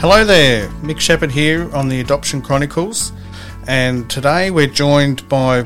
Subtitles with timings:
[0.00, 3.10] Hello there, Mick Shepherd here on the Adoption Chronicles,
[3.66, 5.62] and today we're joined by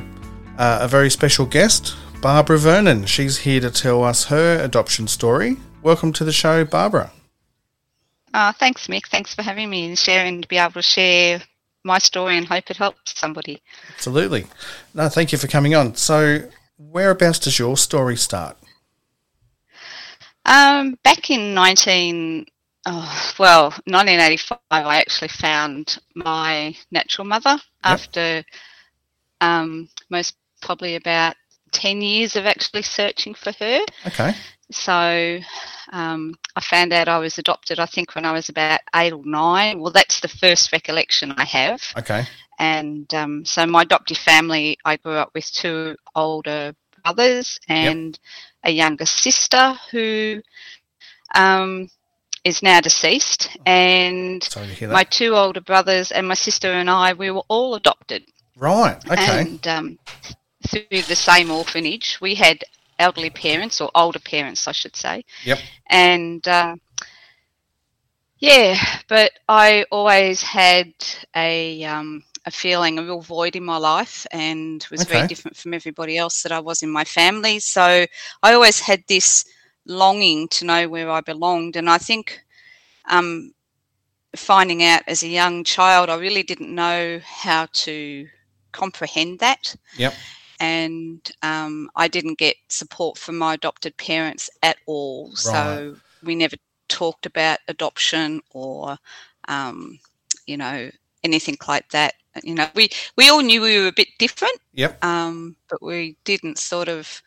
[0.56, 3.04] uh, a very special guest, Barbra Vernon.
[3.04, 5.58] She's here to tell us her adoption story.
[5.82, 7.12] Welcome to the show, Barbra.
[8.32, 9.06] Uh, thanks, Mick.
[9.08, 11.42] Thanks for having me and sharing to be able to share
[11.84, 13.60] my story and hope it helps somebody.
[13.96, 14.46] Absolutely.
[14.94, 15.94] No, thank you for coming on.
[15.96, 16.48] So,
[16.78, 18.56] whereabouts does your story start?
[20.46, 22.46] Um, back in 19,
[22.86, 28.44] oh, well, 1985, I actually found my natural mother after
[29.40, 31.36] um, most probably about
[31.72, 33.80] 10 years of actually searching for her.
[34.06, 34.32] Okay.
[34.70, 35.38] So
[35.92, 39.24] um, I found out I was adopted, I think, when I was about eight or
[39.24, 39.80] nine.
[39.80, 41.82] Well, that's the first recollection I have.
[41.98, 42.24] Okay.
[42.58, 48.18] And um, so my adoptive family, I grew up with two older brothers and
[48.64, 50.40] a younger sister who
[51.34, 51.88] um,
[52.44, 53.56] is now deceased.
[53.66, 54.94] And hear that.
[54.94, 58.24] my two older brothers and my sister and I, we were all adopted.
[58.56, 58.96] Right.
[59.10, 59.40] Okay.
[59.40, 59.98] And um,
[60.68, 62.64] through the same orphanage, we had
[62.98, 65.24] elderly parents or older parents, I should say.
[65.44, 65.58] Yep.
[65.88, 66.80] And um,
[68.38, 68.76] yeah,
[69.08, 70.92] but I always had
[71.34, 75.12] a um, a feeling, a real void in my life, and was Okay.
[75.14, 77.60] very different from everybody else that I was in my family.
[77.60, 78.06] So
[78.42, 79.44] I always had this
[79.86, 82.40] longing to know where I belonged, and I think.
[83.10, 83.52] Um,
[84.36, 88.28] finding out as a young child, I really didn't know how to
[88.72, 90.14] comprehend that Yep.
[90.60, 95.34] and um, I didn't get support from my adopted parents at all.
[95.34, 96.56] So we never
[96.88, 98.98] talked about adoption or,
[99.48, 99.98] um,
[100.46, 100.90] you know,
[101.24, 102.14] anything like that.
[102.42, 105.04] You know, we we all knew we were a bit different, Yep.
[105.04, 107.22] um, but we didn't sort of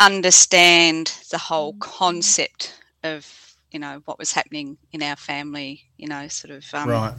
[0.00, 3.26] understand the whole concept of
[3.70, 5.82] you know what was happening in our family.
[5.96, 7.14] You know, sort of um, right.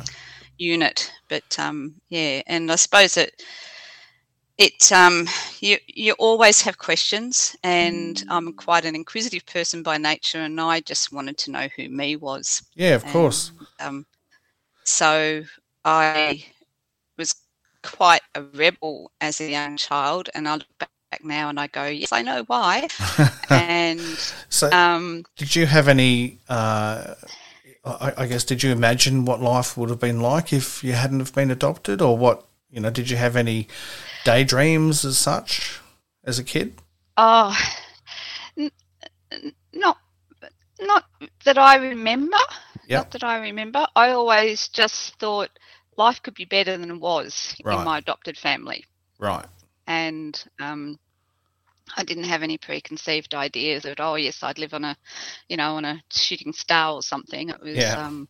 [0.58, 1.12] unit.
[1.28, 3.42] But um, yeah, and I suppose it
[4.58, 5.28] it um,
[5.60, 10.80] you you always have questions, and I'm quite an inquisitive person by nature, and I
[10.80, 12.62] just wanted to know who me was.
[12.76, 13.52] Yeah, of course.
[13.80, 14.06] Um,
[14.84, 15.44] so
[15.84, 16.46] I
[17.18, 17.36] was
[17.84, 20.90] quite a rebel as a young child, and I look back
[21.24, 22.88] now and I go, yes, I know why.
[23.50, 24.00] and
[24.50, 26.40] So, um, did you have any?
[26.50, 27.16] Uh,
[27.86, 31.20] I, I guess did you imagine what life would have been like if you hadn't
[31.20, 32.46] have been adopted, or what?
[32.72, 33.68] You know, did you have any
[34.26, 35.80] daydreams as such
[36.24, 36.82] as a kid?
[37.16, 37.56] Oh,
[38.58, 38.72] n-
[39.32, 39.98] n- not
[40.82, 41.06] not
[41.46, 42.38] that I remember.
[42.88, 43.00] Yep.
[43.00, 43.86] Not that I remember.
[43.96, 45.50] I always just thought
[45.98, 47.78] life could be better than it was Right.
[47.80, 48.84] in my adopted family,
[49.18, 49.46] Right.
[49.88, 51.00] and um,
[51.96, 54.98] I didn't have any preconceived ideas that oh yes I'd live on a,
[55.50, 57.50] you know, on a shooting star or something.
[57.50, 57.94] It was Yeah.
[57.94, 58.28] um,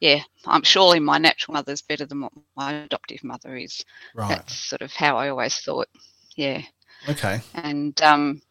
[0.00, 0.20] yeah.
[0.46, 3.84] I'm surely my natural mother's better than what my adoptive mother is.
[4.14, 4.28] Right.
[4.28, 5.88] That's sort of how I always thought.
[6.36, 6.62] Yeah
[7.08, 7.40] Okay.
[7.54, 8.42] and um,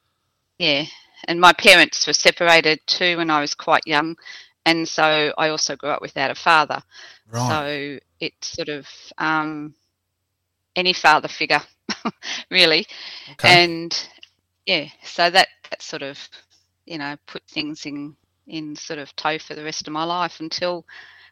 [0.60, 0.86] yeah,
[1.28, 4.16] and my parents were separated too when I was quite young,
[4.66, 6.82] and so I also grew up without a father.
[7.32, 7.48] Right.
[7.50, 8.88] So it's sort of
[9.18, 9.74] um,
[10.76, 11.62] any father figure,
[12.52, 12.86] really,
[13.34, 13.64] okay.
[13.64, 14.10] and
[14.72, 16.18] yeah, so that that sort of
[16.86, 18.16] you know put things in
[18.48, 20.86] in sort of tow for the rest of my life until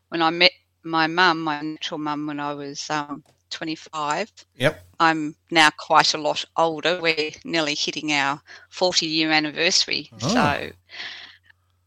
[0.09, 0.51] when I met
[0.83, 4.31] my mum, my natural mum, when I was um, 25.
[4.55, 4.85] Yep.
[4.99, 6.99] I'm now quite a lot older.
[7.01, 10.09] We're nearly hitting our 40 year anniversary.
[10.21, 10.27] Oh.
[10.33, 10.69] So,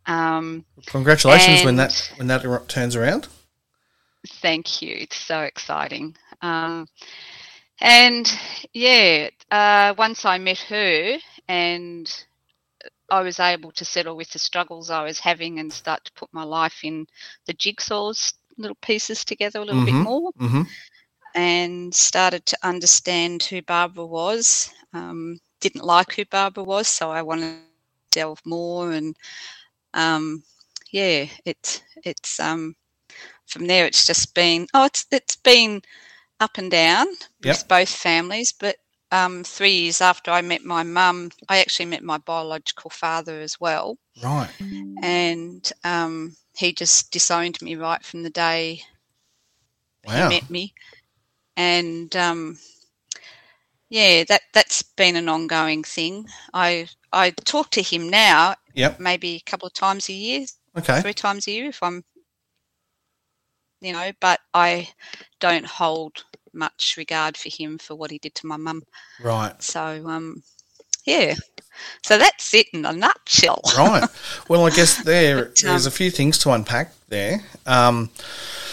[0.07, 3.29] um, Congratulations when that when that turns around.
[4.41, 4.97] thank you.
[4.99, 6.17] It's so exciting.
[6.41, 6.87] Um,
[7.83, 8.33] and
[8.75, 11.19] yeah, uh, once I met her
[11.49, 12.25] and
[13.11, 16.33] I was able to settle with the struggles I was having and start to put
[16.33, 17.07] my life in
[17.47, 20.03] the jigsaw's little pieces together a little bit Mhm.
[20.03, 20.33] more.
[20.41, 20.63] Mm-hmm.
[21.35, 24.73] and started to understand who Barbra was.
[24.95, 27.67] Um, didn't like who Barbra was, so I wanted to
[28.11, 28.93] delve more.
[28.93, 29.17] And
[29.95, 30.43] um,
[30.91, 32.77] yeah, it's it's um,
[33.47, 33.87] from there.
[33.87, 35.83] It's just been oh, it's it's been
[36.43, 37.07] up and down
[37.43, 37.57] Yep.
[37.57, 38.53] with both families.
[38.53, 38.77] But
[39.13, 43.61] um, three years after I met my mum, I actually met my biological father as
[43.61, 44.51] well, Right.
[45.03, 48.83] and um, he just disowned me right from the day
[50.05, 50.29] Wow.
[50.29, 50.75] he met me,
[51.57, 52.59] and um,
[53.91, 56.27] yeah, that that's been an ongoing thing.
[56.55, 59.01] I I talk to him now, Yep.
[59.01, 60.47] maybe a couple of times a year,
[60.77, 61.01] Okay.
[61.03, 62.05] three times a year if I'm,
[63.81, 64.89] you know, but I
[65.41, 66.25] don't hold
[66.55, 68.83] much regard for him for what he did to my mum.
[69.23, 69.61] Right.
[69.63, 70.43] So um,
[71.05, 71.35] yeah,
[72.03, 73.61] so that's it in a nutshell.
[73.77, 74.09] Right.
[74.49, 77.43] Well, I guess there But, there's um, a few things to unpack there.
[77.67, 78.11] Um,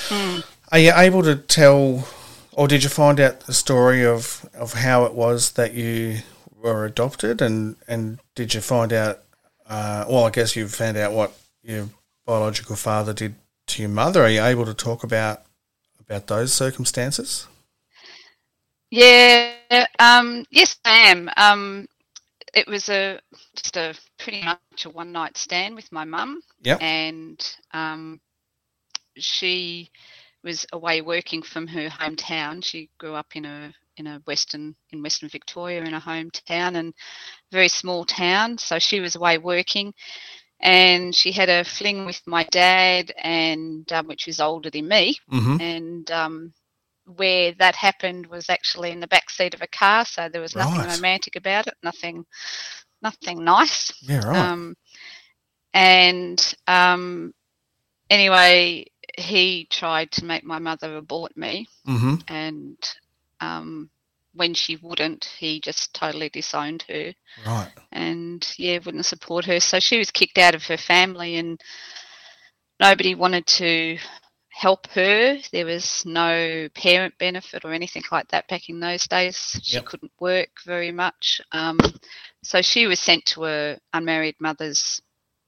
[0.10, 0.40] Hmm.
[0.72, 2.08] Are you able to tell,
[2.52, 6.20] or did you find out the story of, of how it was that you
[6.60, 9.20] were adopted, and, and did you find out?
[9.68, 11.32] Uh, well, I guess you found out what
[11.62, 11.90] your
[12.26, 13.36] biological father did
[13.68, 14.24] to your mother.
[14.24, 15.44] Are you able to talk about
[16.00, 17.48] about those circumstances?
[18.92, 19.56] Yeah,
[20.00, 21.30] um, yes, I am.
[21.38, 21.88] Um,
[22.54, 23.20] it was a
[23.56, 26.82] just a pretty much a one night stand with my mum, Yep.
[26.82, 27.40] and
[27.74, 28.20] um,
[29.18, 29.90] she
[30.44, 32.64] was away working from her hometown.
[32.64, 36.94] She grew up in a in a western in Western Victoria in a hometown and
[37.52, 38.58] very small town.
[38.58, 39.94] So she was away working,
[40.62, 45.18] and she had a fling with my dad, and um, which was older than me,
[45.32, 45.58] Mm-hmm.
[45.60, 46.54] and um,
[47.16, 50.06] where that happened was actually in the back seat of a car.
[50.06, 50.96] So there was nothing Right.
[50.96, 51.74] romantic about it.
[51.84, 52.26] Nothing,
[53.02, 53.92] nothing nice.
[54.02, 54.26] Yeah.
[54.26, 54.38] Right.
[54.38, 54.76] Um,
[55.74, 57.34] and um,
[58.10, 58.86] anyway,
[59.18, 62.16] he tried to make my mother abort me, mm-hmm.
[62.28, 62.78] and
[63.40, 63.90] um,
[64.34, 67.14] when she wouldn't, he just totally disowned her
[67.46, 67.72] Right.
[67.92, 69.60] and yeah, wouldn't support her.
[69.60, 71.60] So she was kicked out of her family, and
[72.80, 73.98] nobody wanted to
[74.60, 75.38] help her.
[75.54, 79.58] There was no parent benefit or anything like that back in those days.
[79.64, 79.86] She Yep.
[79.86, 81.80] couldn't work very much, um,
[82.44, 85.02] so she was sent to a unmarried mother's.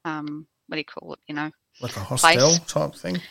[0.06, 1.20] Um, what do you call it?
[1.28, 3.22] You know, Like a hostel type thing.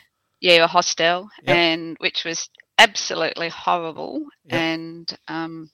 [0.40, 1.56] yeah, a hostel, Yep.
[1.56, 4.26] and which was absolutely horrible.
[4.44, 4.60] Yep.
[4.60, 5.70] And um,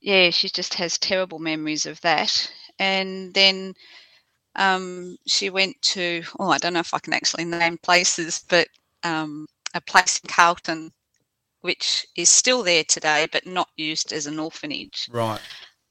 [0.00, 2.50] yeah, she just has terrible memories of that.
[2.78, 3.74] And then
[4.56, 8.66] um, she went to oh, I don't know if I can actually name places, but
[9.04, 10.92] um, a place in Carlton,
[11.60, 15.08] which is still there today, but not used as an orphanage.
[15.10, 15.40] Right.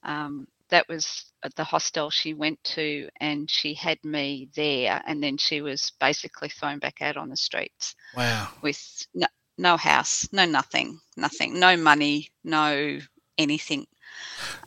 [0.03, 5.23] Um, that was at the hostel she went to, and she had me there, and
[5.23, 8.49] then she was basically thrown back out on the streets Wow.
[8.61, 9.27] with no,
[9.57, 12.99] no house, no nothing, nothing, no money, no
[13.37, 13.85] anything.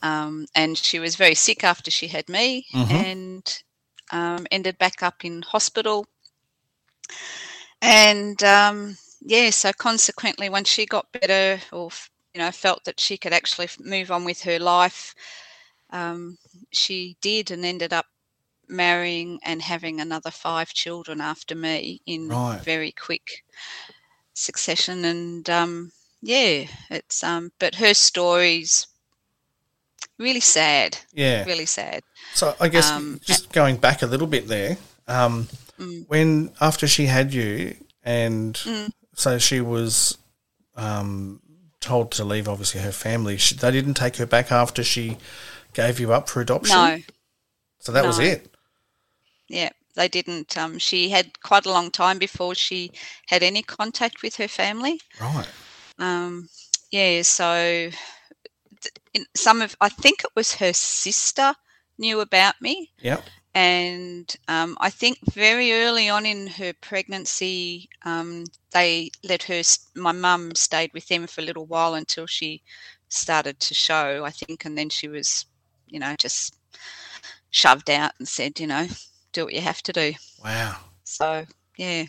[0.03, 2.91] Um, and she was very sick after she had me Mhm.
[2.91, 3.63] and
[4.13, 6.07] um, ended back up in hospital.
[7.83, 11.91] And um, yeah, so consequently, when she got better or
[12.35, 15.15] you know felt that she could actually move on with her life,
[15.91, 16.39] um,
[16.73, 18.07] she did and ended up
[18.69, 22.61] marrying and having another five children after me in Right.
[22.63, 23.45] very quick
[24.35, 25.91] succession and um
[26.23, 28.87] yeah it's um but her story's
[30.19, 31.45] really sad Yeah.
[31.47, 32.03] really sad
[32.35, 34.77] So I guess Um, just going back a little bit there,
[35.09, 36.05] um, Mm.
[36.09, 38.91] when after she had you, and Mm.
[39.15, 40.17] so she was
[40.77, 41.41] um,
[41.81, 43.37] told to leave, obviously her family.
[43.37, 45.17] She, they didn't take her back after she
[45.75, 46.77] gave you up for adoption.
[46.77, 46.99] no
[47.79, 48.49] so that was it.
[49.49, 52.91] yeah they didn't um she had quite a long time before she
[53.29, 55.47] had any contact with her family Right.
[55.99, 56.49] um
[56.91, 57.91] yeah so
[59.15, 61.55] in some of i think it was her sister
[61.99, 62.93] knew about me.
[63.01, 63.25] Yep.
[63.57, 69.63] And um, I think very early on in her pregnancy, um, they let her,
[69.95, 72.63] my mum stayed with them for a little while until she
[73.09, 74.67] started to show, I think.
[74.67, 75.47] And then she was,
[75.89, 76.55] you know, just
[77.51, 78.89] shoved out and said, you know,
[79.33, 80.13] do what you have to do.
[80.45, 80.77] Wow.
[81.05, 81.47] So,
[81.79, 82.05] yeah.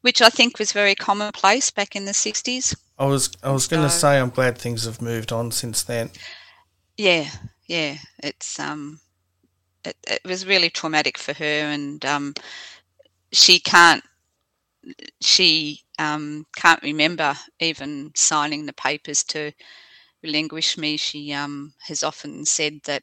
[0.00, 2.74] Which I think was very commonplace back in the 60s.
[2.98, 5.84] I was I was going to So- say I'm glad things have moved on since
[5.84, 6.10] then.
[6.96, 7.30] Yeah,
[7.68, 7.98] yeah.
[8.18, 8.98] It's um,
[9.84, 12.34] it, it was really traumatic for her, and um,
[13.32, 14.04] she can't
[15.20, 19.52] she um can't remember even signing the papers to
[20.22, 20.96] relinquish me.
[20.96, 23.02] She um has often said that.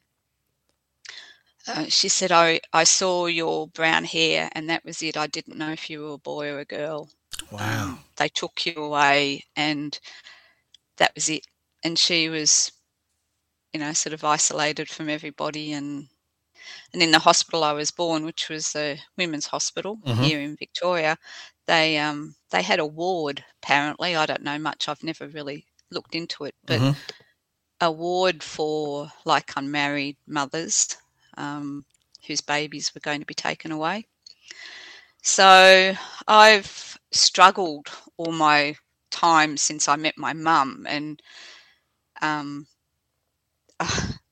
[1.68, 5.16] Uh, she said, "I I saw your brown hair, and that was it.
[5.16, 7.10] I didn't know if you were a boy or a girl.
[7.50, 7.84] Wow.
[7.84, 9.98] Um, they took you away, and
[10.98, 11.46] that was it.
[11.84, 12.72] And she was,
[13.72, 15.72] you know, sort of isolated from everybody.
[15.72, 16.08] And
[16.92, 20.16] and in the hospital I was born, which was the women's hospital Mhm.
[20.18, 21.16] here in Victoria,
[21.66, 23.44] they um they had a ward.
[23.62, 24.88] Apparently, I don't know much.
[24.88, 26.96] I've never really looked into it, but Mhm.
[27.80, 30.96] a ward for like unmarried mothers
[31.36, 31.84] um,
[32.26, 34.06] whose babies were going to be taken away.
[35.22, 35.94] So
[36.26, 38.76] I've struggled all my
[39.10, 41.20] time since I met my mum, and
[42.22, 42.66] um,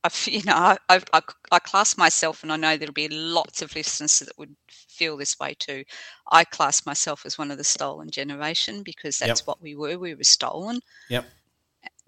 [0.05, 1.21] I've, you know, I, I, I,
[1.53, 5.39] I class myself, and I know there'll be lots of listeners that would feel this
[5.41, 5.85] way too.
[6.31, 9.47] I class myself as one of the stolen generation because that's Yep.
[9.47, 9.99] what we were.
[9.99, 10.81] We were stolen.
[11.09, 11.25] Yep.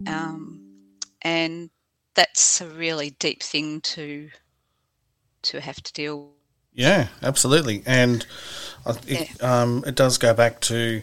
[0.05, 0.61] Um,
[1.21, 1.69] and
[2.15, 4.29] that's a really deep thing to
[5.43, 6.33] to have to deal with.
[6.73, 8.25] Yeah, absolutely, and
[8.85, 11.01] I- it, um, it does go back to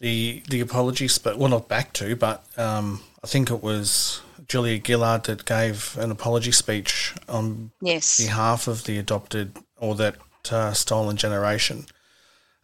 [0.00, 4.80] the the apologies, but well, not back to, but um, I think it was Julia
[4.84, 8.18] Gillard that gave an apology speech on Yes.
[8.18, 10.16] behalf of the adopted or that
[10.50, 11.86] uh, stolen generation.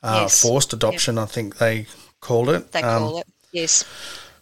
[0.02, 0.42] Uh, Yes.
[0.42, 1.86] Forced adoption, I think they
[2.20, 2.72] called it.
[2.72, 3.26] They Um, call it.
[3.52, 3.84] Yes.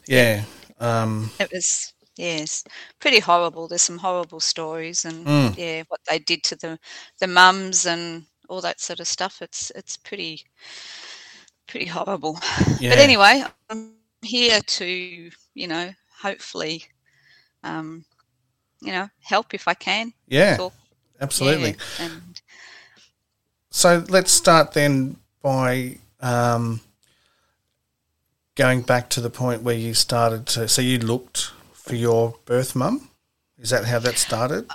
[0.07, 0.45] Yeah.
[0.81, 2.65] Um, It was yes,
[3.01, 3.69] pretty horrible.
[3.69, 5.57] There's some horrible stories and Mm.
[5.59, 6.79] yeah, what they did to the
[7.21, 9.43] the mums and all that sort of stuff.
[9.43, 10.47] It's it's pretty
[11.67, 12.39] pretty horrible.
[12.81, 12.91] yeah.
[12.91, 15.93] But anyway, I'm here to, you know,
[16.23, 16.85] hopefully
[17.65, 18.05] um
[18.81, 20.13] you know, help if I can.
[20.29, 20.75] yeah, Talk,
[21.21, 21.71] absolutely.
[21.71, 22.41] yeah, and
[23.71, 26.81] So let's start then by um,
[28.57, 30.69] going back to the point where you started to.
[30.69, 33.11] So you looked for your birth mum.
[33.59, 34.71] Is that how that started?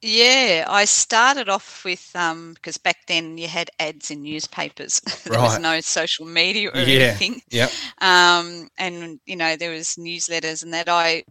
[0.00, 5.00] Yeah, I started off with um because back then you had ads in newspapers.
[5.24, 7.18] there was no social media or Yeah.
[7.18, 7.40] anything.
[7.50, 7.72] Yep.
[8.00, 11.24] Um and you know there was newsletters and that I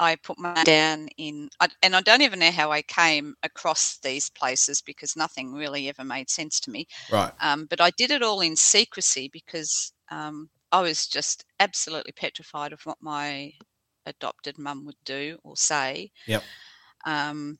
[0.00, 1.50] I put my down in
[1.82, 6.04] and I don't even know how I came across these places because nothing really ever
[6.04, 6.88] made sense to me.
[7.12, 7.32] Right.
[7.40, 12.72] Um, but I did it all in secrecy because um, I was just absolutely petrified
[12.72, 13.52] of what my
[14.06, 16.10] adopted mum would do or say.
[16.26, 16.42] Yep.
[17.04, 17.58] Um,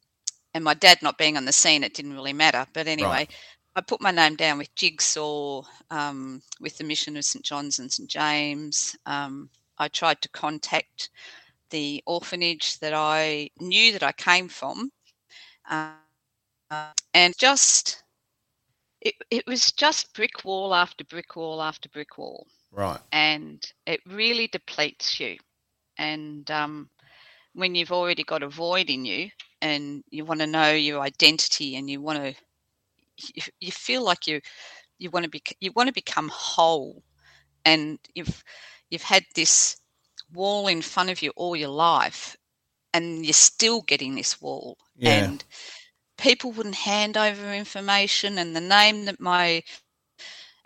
[0.55, 2.67] and my dad not being on the scene, it didn't really matter.
[2.73, 3.29] But anyway,
[3.77, 7.93] I put my name down with Jigsaw, um, with the Mission of St John's and
[7.93, 8.97] St James.
[9.05, 11.11] Um, I tried to contact
[11.71, 14.93] the orphanage that I knew that I came from,
[15.71, 15.95] uh,
[17.15, 18.03] and just
[19.01, 22.47] it, it was just brick wall after brick wall after brick wall.
[22.73, 23.01] Right.
[23.13, 25.37] and it really depletes you.
[25.99, 26.91] And um,
[27.55, 31.77] when you've already got a void in you and you want to know your identity
[31.77, 32.35] and you want to
[33.35, 34.41] you, you feel like you
[34.99, 37.03] you want to be you want to become whole.
[37.65, 38.43] And you've
[38.91, 39.80] you've had this
[40.33, 42.37] wall in front of you all your life
[42.93, 45.25] and you're still getting this wall Yeah.
[45.25, 45.45] and
[46.19, 49.63] people wouldn't hand over information and the name that my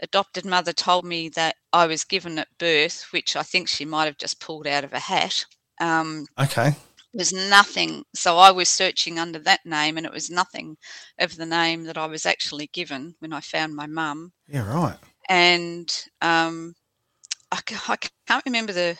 [0.02, 4.06] adopted mother told me that I was given at birth, which I think she might
[4.06, 5.44] have just pulled out of a hat,
[5.80, 6.75] um, Okay.
[7.12, 8.04] was nothing.
[8.14, 10.76] So I was searching under that name, and it was nothing
[11.18, 14.33] of the name that I was actually given when I found my mum.
[14.49, 14.66] Yeah.
[14.66, 14.99] Right.
[15.28, 15.90] And
[16.21, 16.75] um,
[17.52, 18.99] I, I can't remember the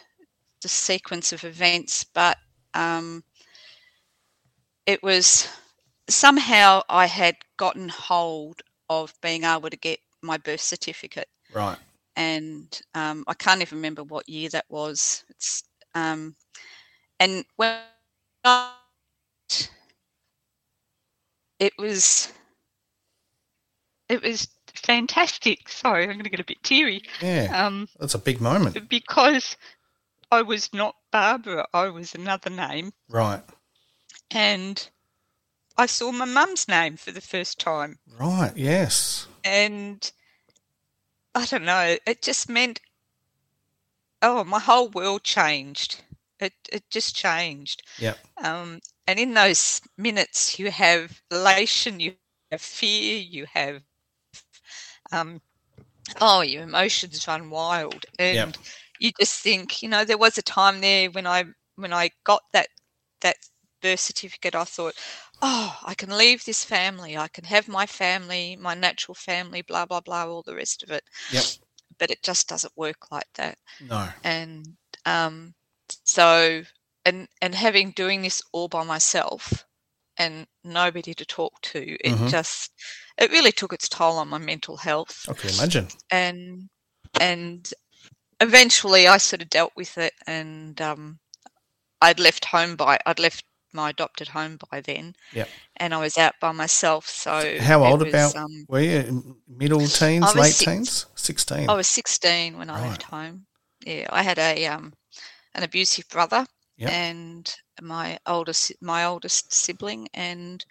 [0.65, 2.39] the sequence of events, but
[2.75, 3.25] um,
[4.87, 5.49] it was
[6.09, 11.79] somehow I had gotten hold of being able to get my birth certificate Right.
[12.17, 15.25] and um, I can't even remember what year that was.
[15.31, 16.37] It's um,
[17.21, 17.79] and when
[18.45, 18.71] I,
[21.61, 22.33] it was
[24.09, 25.69] it was fantastic.
[25.69, 27.03] Sorry, I'm going to get a bit teary.
[27.21, 27.53] Yeah.
[27.53, 28.77] Um, That's a big moment.
[28.89, 29.57] because
[30.31, 33.43] I was not Barbra, I was another name, Right.
[34.31, 34.89] and
[35.77, 37.99] I saw my mum's name for the first time.
[38.19, 39.27] Right, yes.
[39.45, 40.11] And
[41.35, 42.81] I don't know, it just meant,
[44.23, 46.03] oh, my whole world changed.
[46.41, 47.83] It, it just changed.
[47.99, 48.15] Yeah.
[48.43, 53.83] Um, and in those minutes, you have elation, you have fear, you have,
[55.13, 55.41] um,
[56.21, 58.07] oh, your emotions run wild.
[58.19, 58.57] And Yep.
[58.99, 61.45] You just think, you know, there was a time there when I
[61.77, 62.69] when I got that
[63.21, 63.37] that
[63.83, 64.95] birth certificate, I thought,
[65.43, 69.87] oh, I can leave this family, I can have my family, my natural family, blah
[69.87, 71.03] blah blah, all the rest of it.
[71.33, 71.45] Yep.
[71.99, 73.59] But it just doesn't work like that.
[73.81, 74.09] No.
[74.23, 75.55] And um,
[76.05, 76.63] so
[77.05, 79.65] and and having doing this all by myself
[80.17, 82.31] and nobody to talk to, it Mhm.
[82.31, 82.73] just
[83.19, 85.89] it really took its toll on my mental health I can imagine.
[86.11, 86.69] and
[87.21, 87.73] and
[88.45, 91.19] eventually I sort of dealt with it and um,
[92.01, 95.49] I'd left home by I'd left my adopted home by then Yep.
[95.79, 99.37] and I was out by myself so How old was, about um, were you?
[99.49, 101.07] Middle teens, late six- teens?
[101.17, 101.69] 16.
[101.69, 103.47] I was 16 when I left home
[103.85, 104.93] yeah I had a um
[105.55, 106.47] an abusive brother
[106.77, 106.91] Yep.
[106.91, 110.65] and my oldest my oldest sibling and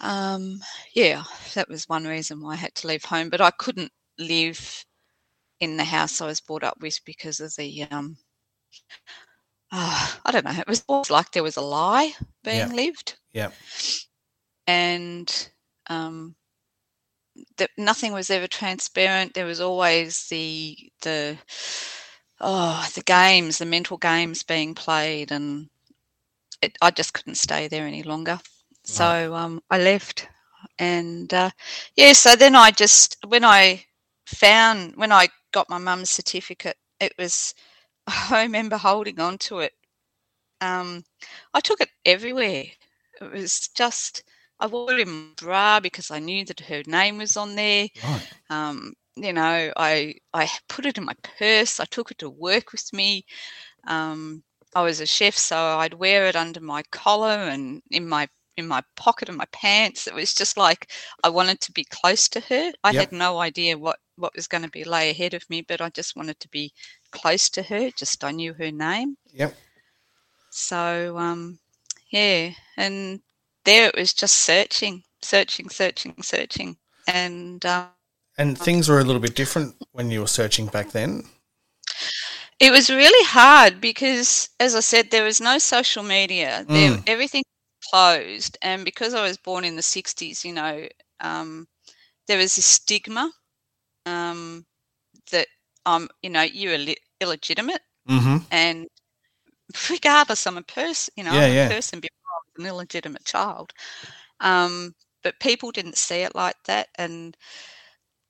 [0.00, 0.60] um
[0.94, 1.22] yeah
[1.54, 4.84] that was one reason why I had to leave home but I couldn't live
[5.60, 8.16] in the house I was brought up with because of the um
[9.72, 13.16] ah, I don't know it was always like there was a lie being lived.
[13.32, 13.50] Yeah.
[14.66, 15.48] and
[15.88, 16.34] um
[17.56, 19.34] that nothing was ever transparent.
[19.34, 21.36] There was always the the
[22.40, 25.68] oh the games the mental games being played and
[26.60, 28.40] it, i just couldn't stay there any longer.
[28.84, 30.28] So um i left
[30.78, 31.50] and uh
[31.96, 33.84] yeah so then i just when i
[34.26, 37.54] found when i got my mum's certificate it was
[38.30, 39.72] i remember holding on to it
[40.60, 41.04] um
[41.54, 42.64] i took it everywhere
[43.20, 44.22] it was just
[44.60, 47.88] I wore it in my bra because I knew that her name was on there.
[48.02, 48.28] Right.
[48.50, 51.80] Um, you know, I I put it in my purse.
[51.80, 53.24] I took it to work with me.
[53.86, 54.42] Um,
[54.74, 58.66] I was a chef, so I'd wear it under my collar and in my in
[58.68, 60.06] my pocket of my pants.
[60.06, 60.90] It was just like
[61.24, 62.72] I wanted to be close to her.
[62.84, 63.06] I Yep.
[63.06, 65.90] had no idea what what was going to be lay ahead of me, but I
[65.90, 66.72] just wanted to be
[67.12, 67.90] close to her.
[67.90, 69.16] Just I knew her name.
[69.32, 69.54] Yep.
[70.50, 71.58] So um,
[72.10, 73.20] yeah, and
[73.64, 77.86] there it was just searching, searching, searching, searching, and um,
[78.38, 81.24] And things were a little bit different when you were searching back then.
[82.60, 86.66] it was really hard because, as I said, there was no social media.
[86.72, 87.04] There, Mm.
[87.06, 87.42] everything
[87.90, 90.88] closed, and because I was born in the '60s, you know,
[91.20, 91.66] um,
[92.28, 93.30] there was this stigma
[94.06, 94.66] um,
[95.32, 95.46] that
[95.86, 96.76] um, you know, you're
[97.20, 98.38] illegitimate, Mm-hmm.
[98.50, 98.86] and
[99.90, 101.74] regardless, I'm a person, you know, Yeah, I'm a yeah.
[101.74, 103.72] person before I was an illegitimate child.
[104.40, 107.36] Um, but people didn't see it like that, and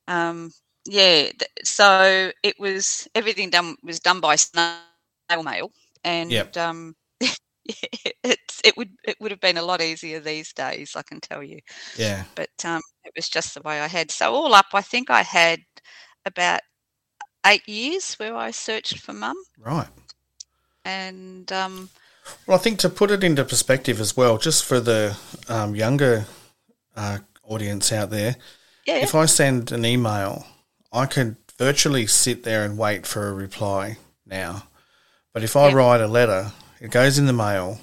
[0.08, 0.50] um,
[0.86, 5.04] yeah, th- so it was everything done was done by snail mail,
[6.04, 6.48] and Yep.
[6.56, 6.94] um,
[8.24, 11.42] it's it would it would have been a lot easier these days, I can tell
[11.42, 11.60] you.
[11.96, 12.24] Yeah.
[12.36, 14.10] But um, it was just the way I had.
[14.10, 15.60] So all up, I think I had
[16.26, 16.60] about
[17.46, 19.88] eight years where I searched for mum, Right.
[20.84, 21.90] and um,
[22.46, 25.16] Well, I think to put it into perspective as well, just for the
[25.48, 26.26] um, younger
[26.96, 28.36] uh, audience out there,
[28.86, 30.46] yeah, if I send an email,
[30.92, 34.64] I could virtually sit there and wait for a reply now.
[35.32, 35.74] But if I Yeah.
[35.74, 36.52] write a letter,
[36.84, 37.80] it goes in the mail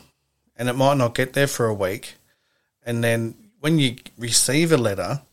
[0.56, 2.18] and it might not get there for a week.
[2.86, 5.24] And then when you receive a letter,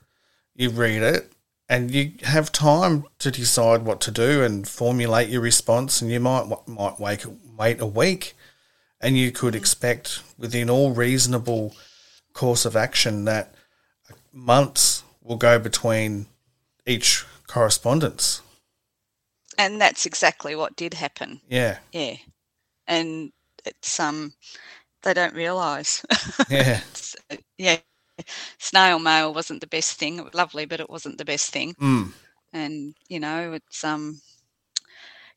[0.55, 1.31] you read it
[1.69, 6.01] and you have time to decide what to do and formulate your response.
[6.01, 7.27] And you might might wait,
[7.59, 8.35] wait a week
[9.03, 9.59] and you could mm-hmm.
[9.59, 11.77] expect within all reasonable
[12.33, 13.55] course of action that
[14.33, 16.25] months will go between
[16.87, 18.41] each correspondence.
[19.59, 21.43] and that's exactly what did happen.
[21.51, 22.17] Yeah, Yeah,
[22.87, 23.31] and
[23.65, 24.33] it's um,
[25.03, 26.05] they don't realise.
[26.49, 26.81] yeah,
[27.31, 27.79] uh, yeah,
[28.59, 30.19] snail mail wasn't the best thing.
[30.19, 31.77] It was lovely, but it wasn't the best thing.
[31.81, 32.13] mm,
[32.53, 34.21] And you know, it's um,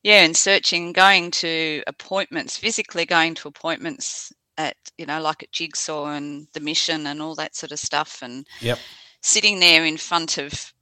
[0.04, 5.52] yeah, and searching, going to appointments, physically going to appointments at you know, like at
[5.52, 8.82] Jigsaw and the Mission and all that sort of stuff, and yep,
[9.22, 10.74] sitting there in front of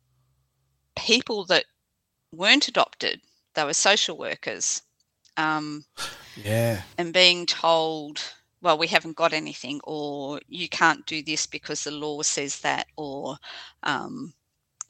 [0.95, 1.65] people that
[2.33, 3.21] weren't adopted.
[3.55, 4.81] They were social workers.
[5.37, 5.85] Um,
[6.43, 11.83] yeah, and being told, well, we haven't got anything, or you can't do this because
[11.83, 13.37] the law says that, or,
[13.83, 14.33] um,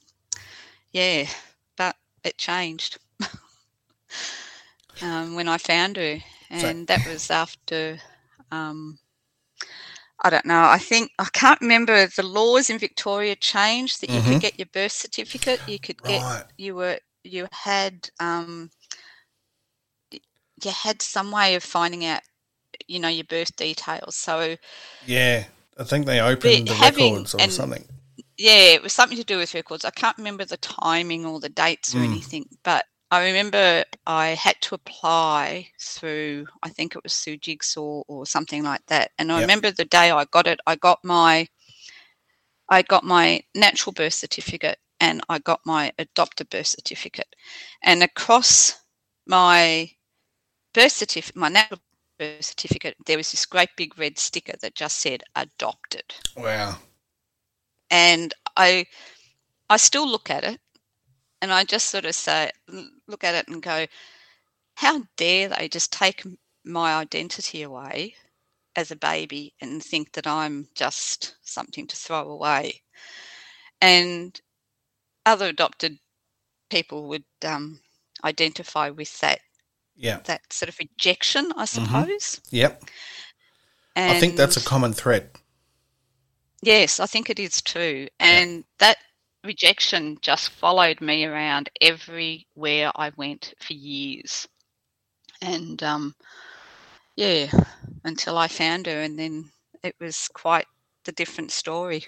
[0.91, 1.25] yeah,
[1.77, 2.97] but it changed
[5.01, 6.17] um, when I found her,
[6.49, 7.99] and that was after.
[8.51, 8.99] Um,
[10.25, 10.63] I don't know.
[10.63, 14.34] I think I can't remember the laws in Victoria changed that you mm-hmm.
[14.34, 15.60] could get your birth certificate.
[15.67, 16.45] You could get right.
[16.58, 18.69] you were you had um,
[20.12, 22.21] you had some way of finding out,
[22.88, 24.15] you know, your birth details.
[24.15, 24.56] So
[25.06, 25.45] yeah,
[25.77, 27.86] I think they opened the having, records or and, something.
[28.38, 29.84] Yeah, it was something to do with records.
[29.84, 32.06] I can't remember the timing or the dates or mm.
[32.06, 38.02] anything, but I remember I had to apply through, I think it was through Jigsaw
[38.08, 39.12] or something like that.
[39.19, 39.41] And I yep.
[39.43, 41.47] remember the day I got it, I got my,
[42.69, 47.36] I got my natural birth certificate and I got my adopted birth certificate.
[47.84, 48.80] And across
[49.28, 49.91] my
[50.73, 51.82] birth certificate, my natural
[52.17, 56.15] birth certificate, there was this great big red sticker that just said adopted.
[56.36, 56.78] Wow.
[57.91, 58.88] And I,
[59.69, 60.60] I still look at it
[61.43, 62.51] and I just sort of say,
[63.06, 63.86] look at it and go,
[64.75, 66.23] how dare they just take
[66.63, 68.15] my identity away
[68.77, 72.82] as a baby and think that I'm just something to throw away?
[73.82, 74.39] And
[75.25, 75.97] other adopted
[76.69, 77.82] people would um,
[78.23, 79.41] identify with that.
[79.97, 80.19] Yeah.
[80.23, 81.84] That sort of rejection, I mm-hmm.
[81.84, 82.39] suppose.
[82.39, 82.56] Mm-hmm.
[82.56, 82.84] Yep.
[83.97, 85.29] And I think that's a common thread.
[86.62, 88.08] Yes, I think it is too.
[88.21, 88.63] And yeah.
[88.79, 88.97] that
[89.43, 94.47] rejection just followed me around everywhere I went for years.
[95.41, 96.15] And um,
[97.15, 97.47] yeah,
[98.03, 99.51] until I found her, and then
[99.84, 100.65] it was quite
[101.03, 102.06] the different story.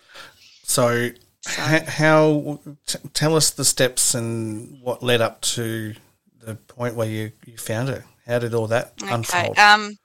[0.64, 1.10] So,
[1.42, 5.94] so how, t- tell us the steps and what led up to
[6.42, 8.06] the point where you, you found her?
[8.26, 9.60] How did all that okay, unfold?
[9.60, 9.98] Um,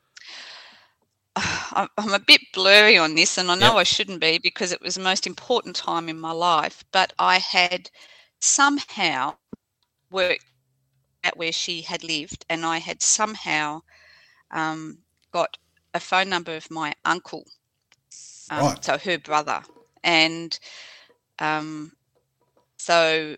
[1.96, 3.76] I'm a bit blurry on this, and I know yep.
[3.76, 6.84] I shouldn't be because it was the most important time in my life.
[6.92, 7.90] But I had
[8.40, 9.36] somehow
[10.10, 10.44] worked
[11.24, 13.82] at where she had lived, and I had somehow
[14.50, 14.98] um,
[15.32, 15.56] got
[15.94, 17.44] a phone number of my uncle,
[18.50, 18.84] um, right.
[18.84, 19.62] so her brother,
[20.02, 20.58] and
[21.38, 21.92] um,
[22.78, 23.36] so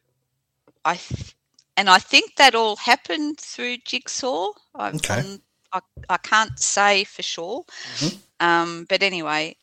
[0.84, 1.36] I, th-
[1.76, 4.52] and I think that all happened through Jigsaw.
[4.78, 5.38] Okay.
[5.72, 7.64] I, I can't say for sure.
[7.96, 8.16] Mm-hmm.
[8.40, 9.56] Um, but anyway,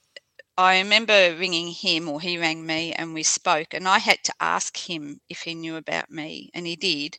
[0.58, 4.34] I remember ringing him or he rang me and we spoke, and I had to
[4.40, 7.18] ask him if he knew about me, and he did.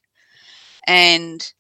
[0.87, 1.53] And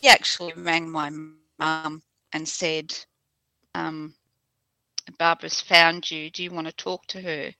[0.00, 1.10] he actually rang my
[1.58, 2.02] mum
[2.32, 2.94] and said,
[3.74, 4.14] um,
[5.18, 6.30] Barbra's found you.
[6.30, 7.52] Do you want to talk to her?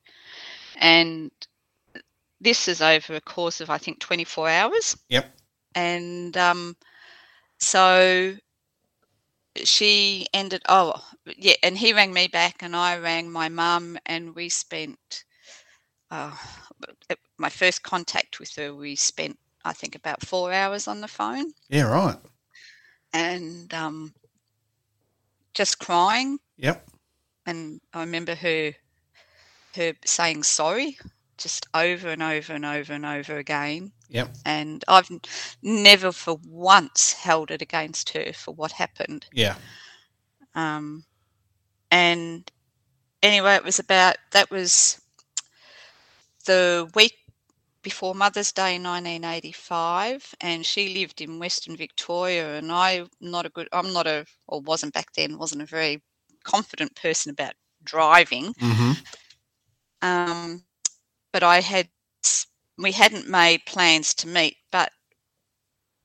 [0.77, 1.31] And
[2.40, 4.96] this is over a course of, I think, 24 hours.
[5.09, 5.35] Yep.
[5.75, 6.77] And um,
[7.61, 8.35] so
[9.57, 10.94] she ended oh
[11.37, 15.25] yeah and he rang me back and i rang my mum and we spent
[16.11, 16.35] uh,
[17.38, 21.53] my first contact with her we spent i think about four hours on the phone.
[21.68, 22.16] Yeah right.
[23.12, 24.14] And um,
[25.53, 26.38] just crying.
[26.57, 26.87] Yep.
[27.46, 28.73] And i remember her
[29.77, 30.99] her saying sorry
[31.40, 34.35] just over and over and over and over again Yep.
[34.44, 35.09] And I've
[35.62, 39.26] never for once held it against her for what happened.
[39.33, 39.55] Yeah.
[40.55, 41.05] Um,
[41.92, 42.50] and
[43.22, 45.00] anyway, it was about that was
[46.44, 47.14] the week
[47.83, 53.68] before Mother's Day 1985 and she lived in Western Victoria and I not a good
[53.72, 56.03] I'm not a or wasn't back then wasn't a very
[56.44, 58.92] confident person about driving mm-hmm.
[60.03, 60.62] um,
[61.33, 61.88] but I had
[62.79, 64.90] we hadn't made plans to meet, but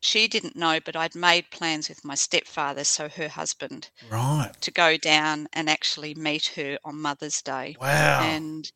[0.02, 4.72] she didn't know, but I'd made plans with my stepfather, so her husband, right, to
[4.72, 7.76] go down and actually meet her on Mother's Day.
[7.80, 8.22] Wow!
[8.24, 8.70] And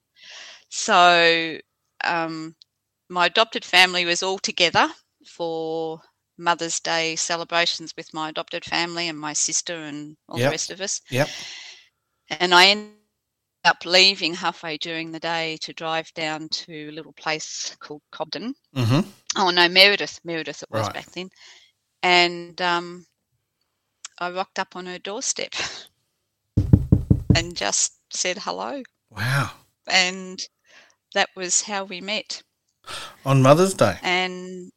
[0.69, 1.57] so
[2.03, 2.55] um,
[3.09, 4.89] my adopted family was all together
[5.25, 6.01] for
[6.37, 10.49] Mother's Day celebrations with my adopted family and my sister and all yep.
[10.49, 11.01] the rest of us.
[11.09, 11.29] Yep.
[12.29, 12.98] And I ended
[13.65, 18.53] up leaving halfway during the day to drive down to a little place called Cobden.
[18.75, 19.09] Mm-hmm.
[19.37, 20.93] Oh no, Meredith, Meredith it was right.
[20.93, 21.29] back then,
[22.03, 23.05] and um,
[24.17, 25.53] I rocked up on her doorstep
[27.35, 28.81] and just said hello.
[29.09, 29.51] Wow!
[29.87, 30.41] And
[31.13, 32.41] that was how we met
[33.25, 33.97] on Mother's Day.
[34.01, 34.71] And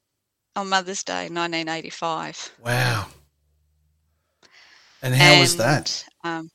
[0.57, 2.53] on Mother's Day, 1985.
[2.62, 3.07] Wow!
[5.03, 6.05] And how and, was that?
[6.23, 6.51] Um,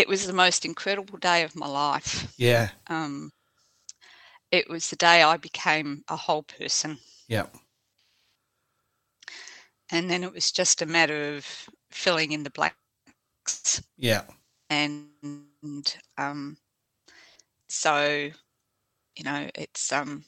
[0.00, 2.34] it was the most incredible day of my life.
[2.38, 2.70] Yeah.
[2.88, 3.32] Um,
[4.50, 6.98] it was the day I became a whole person.
[7.28, 7.46] Yeah.
[9.92, 13.82] And then it was just a matter of filling in the blanks.
[13.96, 14.22] Yeah.
[14.70, 16.56] And um,
[17.68, 18.30] so,
[19.16, 20.24] you know, it's um,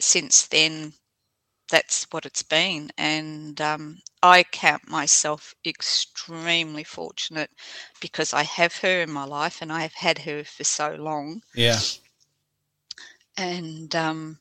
[0.00, 0.92] since then
[1.70, 2.90] that's what it's been.
[2.98, 7.50] And um, I count myself extremely fortunate
[8.00, 11.42] because I have her in my life and I have had her for so long.
[11.54, 11.80] Yeah.
[13.36, 14.38] And, um,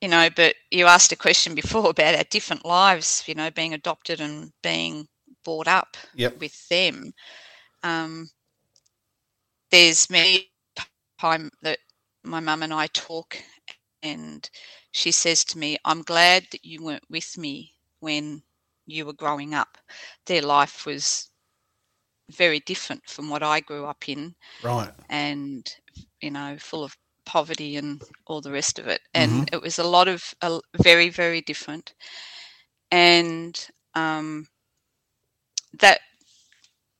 [0.00, 3.74] you know, but you asked a question before about our different lives, you know, being
[3.74, 5.08] adopted and being
[5.44, 6.36] brought up Yep.
[6.38, 7.12] with them.
[7.82, 8.30] Um,
[9.70, 10.50] there's many
[11.20, 11.78] time that
[12.22, 13.36] my mum and I talk,
[14.02, 14.48] and
[14.92, 18.42] she says to me, "I'm glad that you weren't with me when
[18.86, 19.78] you were growing up.
[20.26, 21.30] Their life was
[22.30, 24.92] very different from what I grew up in, Right.
[25.08, 25.68] and
[26.20, 29.00] you know, full of poverty and all the rest of it.
[29.14, 31.94] And it was a lot of a, very, very different.
[32.90, 34.48] And um,
[35.80, 36.00] that,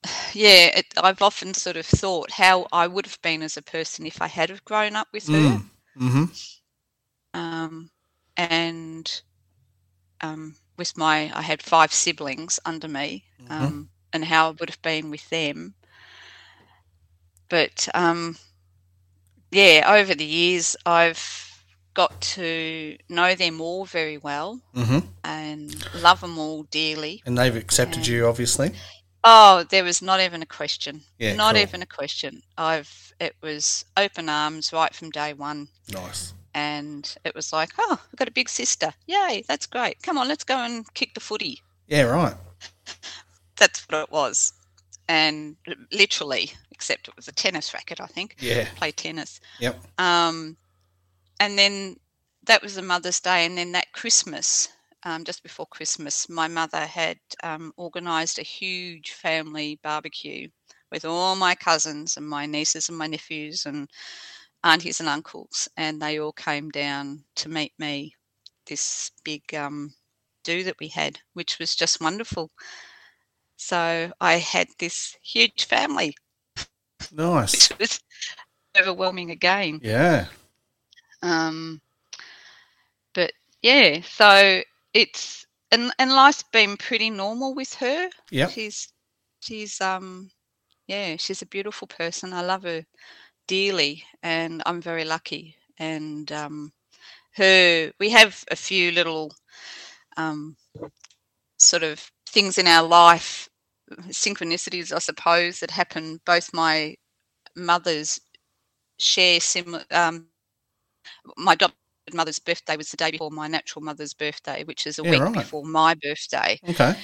[0.35, 4.07] yeah, it, I've often sort of thought how I would have been as a person
[4.07, 5.37] if I had have grown up with her.
[5.37, 5.63] Mm.
[5.99, 6.25] Mm-hmm.
[7.35, 7.91] Um,
[8.37, 9.23] and
[10.21, 14.83] um, with my, I had five siblings under me, um, and how I would have
[14.83, 15.75] been with them.
[17.49, 18.37] But um,
[19.51, 21.65] yeah, over the years, I've
[21.95, 25.01] got to know them all very well Mm-hmm.
[25.25, 27.23] and love them all dearly.
[27.27, 28.73] And they've accepted you, obviously.
[29.25, 31.03] Oh, there was not even a question.
[31.19, 31.63] Yeah, not cool.
[31.63, 32.43] even a question.
[32.57, 35.69] I've it was open arms right from day one.
[35.93, 36.33] Nice.
[36.55, 38.93] And it was like, oh, I've got a big sister.
[39.07, 40.03] Yay, that's great.
[40.03, 41.61] Come on, let's go and kick the footy.
[41.87, 42.35] Yeah, right.
[43.59, 44.53] That's what it was.
[45.09, 45.57] And
[45.93, 48.37] literally, except it was a tennis racket, I think.
[48.39, 48.67] Yeah.
[48.77, 49.41] Play tennis.
[49.59, 49.83] Yep.
[49.99, 50.57] Um,
[51.41, 51.97] and then
[52.47, 53.45] that was a Mother's Day.
[53.45, 54.69] And then that Christmas,
[55.03, 60.49] um, just before Christmas, my mother had um, organised a huge family barbecue
[60.93, 63.89] with all my cousins and my nieces and my nephews and
[64.65, 65.69] aunties and uncles.
[65.77, 68.15] And they all came down to meet me.
[68.67, 69.95] This big um,
[70.45, 72.51] do that we had, which was just wonderful.
[73.57, 76.15] So I had this huge family,
[77.13, 77.69] Nice.
[77.71, 78.01] which was
[78.79, 79.81] overwhelming again.
[79.83, 80.27] Yeah.
[81.23, 81.81] Um,
[83.15, 84.63] but yeah, so
[84.95, 88.09] it's and and life's been pretty normal with her.
[88.31, 88.49] Yeah.
[88.49, 88.93] She's
[89.41, 90.31] she's um
[90.87, 92.33] yeah, she's a beautiful person.
[92.33, 92.85] I love her
[93.51, 95.57] dearly, and I'm very lucky.
[95.79, 96.73] And um,
[97.37, 99.35] her, we have a few little
[100.17, 100.57] um
[101.59, 103.49] sort of things in our life,
[104.09, 106.21] synchronicities, I suppose, that happen.
[106.27, 106.97] Both my
[107.57, 108.21] mothers
[108.99, 109.85] share similar.
[109.91, 110.29] Um,
[111.37, 115.05] my adopted mother's birthday was the day before my natural mother's birthday, which is a
[115.05, 115.49] Yeah, week right.
[115.49, 116.61] before my birthday.
[116.69, 116.95] Okay.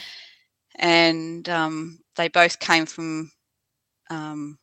[0.76, 3.30] And um, they both came from
[4.11, 4.59] um,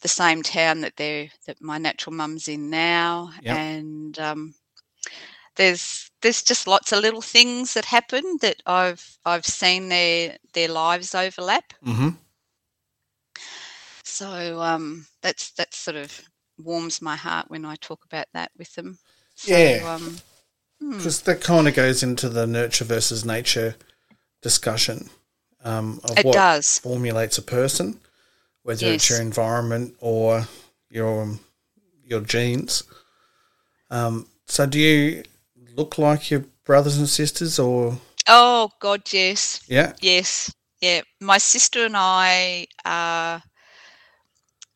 [0.00, 3.30] the same town that they that my natural mum's in now.
[3.42, 3.56] Yep.
[3.56, 4.54] And um,
[5.56, 10.68] there's there's just lots of little things that happen that I've I've seen their their
[10.68, 11.72] lives overlap.
[11.84, 12.10] Mm-hmm.
[14.04, 16.22] So um, that's that sort of
[16.58, 18.98] warms my heart when I talk about that with them.
[19.34, 19.94] So, Yeah.
[19.94, 20.18] Um,
[20.80, 20.96] hmm.
[20.96, 23.76] Because that kind of goes into the nurture versus nature
[24.42, 25.10] discussion
[25.64, 26.78] um, of it what does.
[26.78, 28.00] formulates a person,
[28.68, 30.46] whether it's your environment or
[30.90, 31.38] your
[32.04, 32.82] your genes.
[33.90, 35.22] Um, so, do you
[35.74, 39.62] look like your brothers and sisters, or Oh God, yes.
[39.68, 40.52] yeah, Yes,
[40.82, 41.00] yeah.
[41.18, 43.42] My sister and I are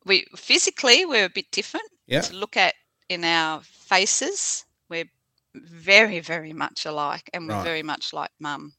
[0.07, 1.89] we physically we're a bit different.
[2.07, 2.23] Yeah.
[2.23, 2.75] To look at
[3.11, 5.11] in our faces, we're
[5.55, 7.65] very, very much alike, and we're Right.
[7.65, 8.73] very much like mum.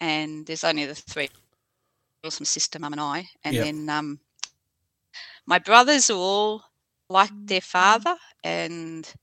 [0.00, 1.28] And there's only the three
[2.22, 3.28] girls, my sister, mum, and I.
[3.44, 3.64] And Yeah.
[3.64, 4.20] then um,
[5.46, 6.64] my brothers are all
[7.08, 9.14] like their father, and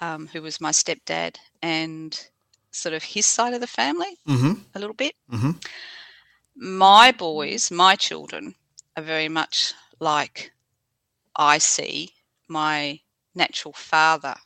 [0.00, 2.28] um, who was my stepdad, and
[2.70, 5.50] sort of his side of the family mm-hmm, a little bit mm-hmm,
[6.56, 8.54] my boys, my children,
[8.96, 10.52] are very much like
[11.36, 12.10] I see
[12.48, 13.00] my
[13.34, 14.36] natural father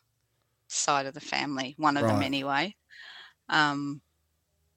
[0.68, 2.76] side of the family, one of them anyway.
[3.48, 4.02] Um,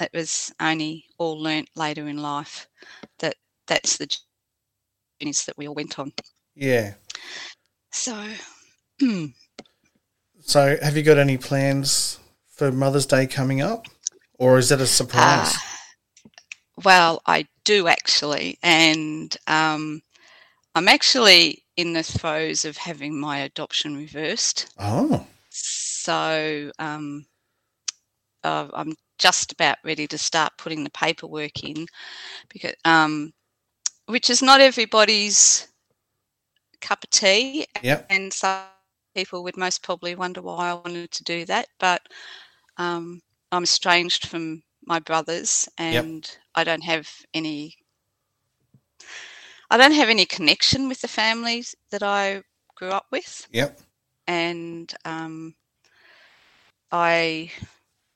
[0.00, 2.66] it was only all learnt later in life
[3.18, 3.36] that
[3.66, 4.08] that's the
[5.20, 6.12] journeys that we all went on
[6.54, 6.94] Yeah.
[7.92, 8.16] so
[10.46, 13.86] So, have you got any plans for Mother's Day coming up,
[14.38, 15.54] or is that a surprise?
[15.54, 15.58] uh,
[16.84, 20.02] well i do actually and um,
[20.74, 25.24] i'm actually in the throes of having my adoption reversed oh.
[25.50, 27.24] so um,
[28.44, 31.86] uh, I'm just about ready to start putting the paperwork in,
[32.50, 33.32] because um,
[34.06, 35.66] which is not everybody's
[36.80, 38.06] cup of tea, Yep.
[38.10, 38.60] and some
[39.14, 41.68] people would most probably wonder why I wanted to do that.
[41.78, 42.02] But
[42.76, 43.22] um,
[43.52, 47.76] I'm estranged from my brothers, and I don't have any.
[49.70, 52.42] I don't have any connection with the families that I
[52.76, 53.80] grew up with Yep.
[54.26, 55.54] and um,
[56.90, 57.50] I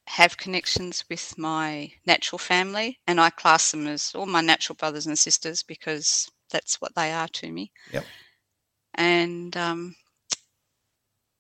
[0.07, 5.07] have connections with my natural family, and I class them as all my natural brothers
[5.07, 7.73] and sisters because that's what they are to me.
[7.93, 8.07] Yep.
[8.95, 9.97] And um,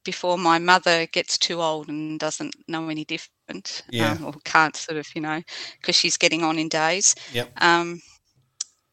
[0.08, 4.12] before my mother gets too old and doesn't know any different, Yeah.
[4.12, 5.42] um, or can't sort of, you know,
[5.78, 7.52] because she's getting on in days, Yep.
[7.60, 8.00] um,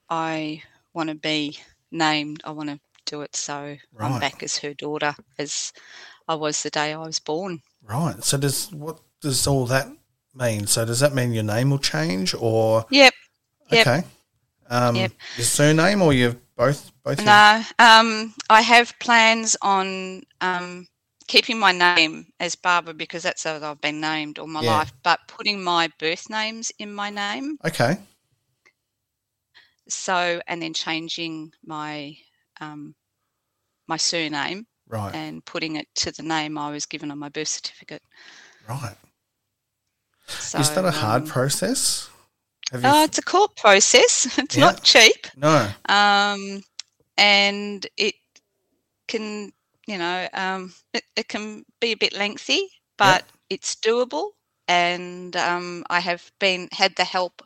[0.10, 0.62] I
[0.93, 1.58] want to be
[1.89, 2.41] named.
[2.43, 4.12] I want to do it so Right.
[4.13, 5.71] I'm back as her daughter as
[6.28, 7.62] I was the day I was born.
[7.82, 8.21] Right.
[8.21, 9.88] So, does what does all that
[10.34, 10.67] mean?
[10.67, 13.13] So, does that mean your name will change, or Yep.
[13.71, 13.88] Yep.
[13.88, 14.04] okay,
[14.69, 15.12] um, Yep.
[15.38, 17.23] your surname, or you both both?
[17.25, 20.88] No, um, I have plans on um,
[21.27, 24.77] keeping my name as Barbra because that's how I've been named all my Yeah.
[24.77, 27.57] life, but putting my birth names in my name.
[27.65, 27.97] Okay.
[29.88, 32.17] So, and then changing my
[32.59, 32.95] um,
[33.88, 35.13] my surname Right.
[35.13, 38.01] and putting it to the name I was given on my birth certificate.
[38.67, 38.95] Right.
[40.27, 42.09] So, is that a hard um, process?
[42.71, 42.89] Have you?
[42.89, 44.38] Oh, it's a court process.
[44.39, 44.65] It's Yeah.
[44.65, 45.27] not cheap.
[45.35, 45.69] no.
[45.89, 46.63] um,
[47.17, 48.15] and it
[49.07, 49.51] can,
[49.88, 54.32] you know, um, it, it can be a bit lengthy, but it's doable.
[54.67, 57.41] And um, I have been had the help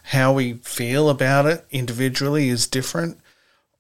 [0.05, 3.19] How we feel about it individually is different.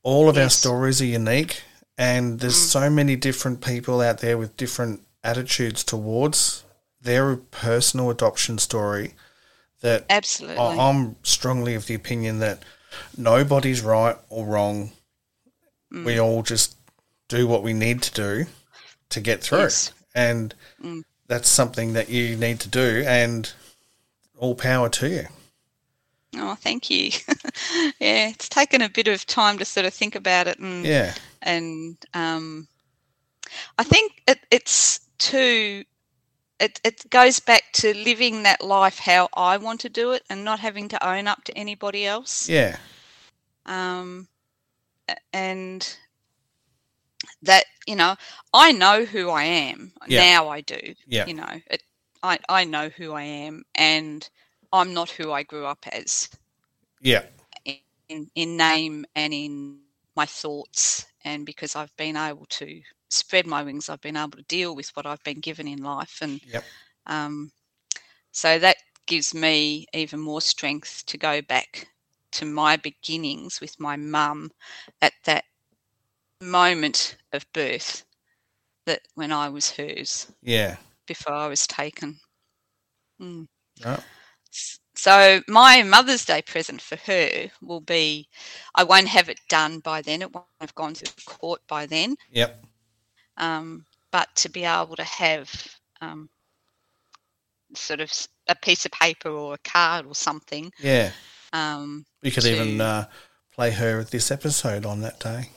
[0.02, 0.56] All of our Yes.
[0.56, 0.58] Mm.
[0.58, 1.62] stories are unique,
[1.98, 6.62] and there's so many different people out there with different attitudes towards
[7.00, 9.14] their personal adoption story
[9.80, 10.56] that Absolutely.
[10.58, 12.62] I'm strongly of the opinion that
[13.16, 14.92] nobody's right or wrong.
[15.92, 16.04] Mm.
[16.04, 16.76] We all just
[17.28, 18.46] do what we need to do
[19.10, 19.58] to get through.
[19.60, 19.92] Yes.
[20.14, 21.02] And Mm.
[21.26, 23.50] that's something that you need to do, and
[24.38, 25.26] all power to you.
[26.34, 27.10] Oh, thank you.
[27.98, 31.14] yeah, it's taken a bit of time to sort of think about it, and Yeah.
[31.42, 32.68] and um,
[33.78, 35.84] I think it, it's too
[36.58, 40.44] it, it goes back to living that life how I want to do it and
[40.44, 42.48] not having to own up to anybody else.
[42.48, 42.76] Yeah.
[43.66, 44.28] Um,
[45.32, 45.96] and
[47.42, 48.16] that you know,
[48.52, 50.20] I know who I am Yeah.
[50.20, 50.48] now.
[50.48, 50.94] I do.
[51.06, 51.26] Yeah.
[51.26, 51.82] You know, it,
[52.22, 54.28] I I know who I am, and
[54.72, 56.28] I'm not who I grew up as
[57.00, 57.22] Yeah.
[58.08, 59.80] in in name and in
[60.16, 64.42] my thoughts, and because I've been able to spread my wings, I've been able to
[64.42, 66.64] deal with what I've been given in life, and Yep.
[67.06, 67.50] um,
[68.32, 71.88] so that gives me even more strength to go back
[72.32, 74.52] to my beginnings with my mum
[75.00, 75.44] at that
[76.40, 78.04] moment of birth
[78.86, 80.76] that when I was hers Yeah.
[81.06, 82.20] before I was taken.
[83.20, 83.46] Mm.
[83.84, 84.00] Right.
[84.94, 88.28] So my Mother's Day present for her will be
[88.74, 90.22] I won't have it done by then.
[90.22, 92.16] It won't have gone to court by then.
[92.30, 92.64] Yep.
[93.36, 95.50] Um, but to be able to have
[96.00, 96.30] um,
[97.74, 98.10] sort of
[98.48, 100.72] a piece of paper or a card or something.
[100.78, 101.10] Yeah.
[101.52, 103.06] Um, We could even uh,
[103.54, 105.50] play her this episode on that day.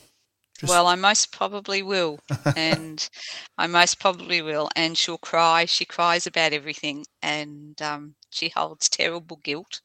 [0.60, 2.20] Just- well, I most probably will,
[2.56, 3.08] and
[3.56, 5.64] I most probably will, and she'll cry.
[5.64, 9.80] She cries about everything, and um, she holds terrible guilt,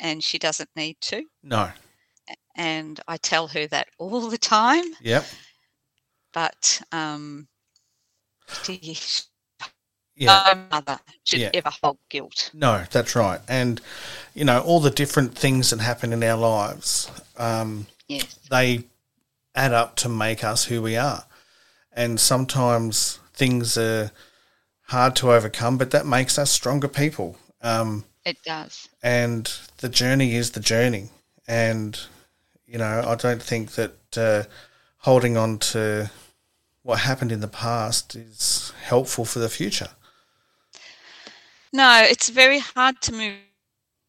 [0.00, 1.22] and she doesn't need to.
[1.44, 1.70] No.
[2.56, 5.24] And I tell her that all the time, Yep.
[6.32, 7.46] but um,
[10.16, 10.54] Yeah.
[10.54, 11.50] no mother should Yeah.
[11.54, 12.50] ever hold guilt.
[12.54, 13.40] No, that's right.
[13.46, 13.80] And,
[14.34, 18.38] you know, all the different things that happen in our lives, um, Yes.
[18.50, 18.84] they
[19.56, 21.24] add up to make us who we are.
[21.92, 24.10] And sometimes things are
[24.88, 27.38] hard to overcome, but that makes us stronger people.
[27.62, 28.88] Um, It does.
[29.02, 31.08] and the journey is the journey.
[31.48, 31.98] And,
[32.66, 34.44] you know, I don't think that uh,
[34.98, 36.10] holding on to
[36.82, 39.88] what happened in the past is helpful for the future.
[41.72, 43.36] No, it's very hard to move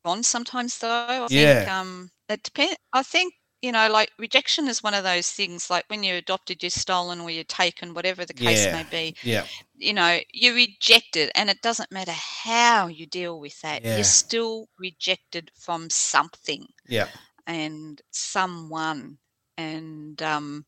[0.05, 1.25] on sometimes though.
[1.25, 1.79] I think Yeah.
[1.79, 5.85] um it depends I think, you know, like rejection is one of those things like
[5.87, 8.73] when you're adopted, you're stolen or you're taken, whatever the case Yeah.
[8.73, 9.45] may be, Yeah.
[9.75, 13.83] you know, you're rejected and it doesn't matter how you deal with that.
[13.83, 13.95] Yeah.
[13.95, 17.07] You're still rejected from something Yeah.
[17.47, 19.17] and someone
[19.57, 20.65] and um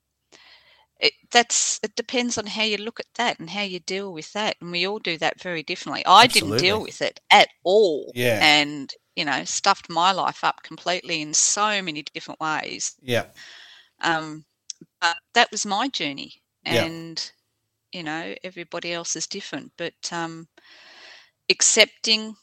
[1.00, 4.34] it, that's it depends on how you look at that and how you deal with
[4.34, 8.12] that and we all do that very differently i didn't deal with it at all
[8.16, 8.40] Yeah.
[8.42, 13.26] and you know stuffed my life up completely in so many different ways Yeah.
[14.02, 14.46] um
[15.02, 16.86] but that was my journey Yeah.
[16.86, 17.32] and
[17.92, 20.48] you know everybody else is different but um
[21.50, 22.38] accepting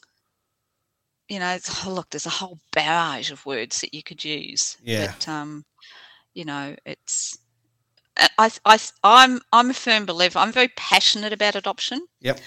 [1.27, 4.77] you know it's, oh, look there's a whole barrage of words that you could use
[4.83, 5.07] Yeah.
[5.07, 5.65] but um
[6.35, 7.39] you know it's
[8.37, 10.39] I, I, I'm I'm a firm believer.
[10.39, 12.01] I'm very passionate about adoption.
[12.21, 12.39] Yep.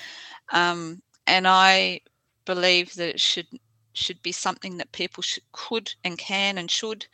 [0.53, 2.01] Um, and I
[2.45, 3.47] believe that it should
[3.93, 7.07] should be something that people should, could and can and should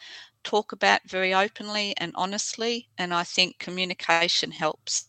[0.45, 2.89] talk about very openly and honestly.
[2.99, 5.07] And I think communication helps.